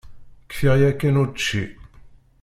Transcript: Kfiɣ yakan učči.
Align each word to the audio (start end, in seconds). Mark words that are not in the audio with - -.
Kfiɣ 0.49 0.75
yakan 0.81 1.15
učči. 1.23 1.63